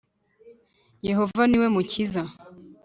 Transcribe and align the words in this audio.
Yehova 1.07 1.41
niwe 1.45 1.67
mukiza. 1.75 2.23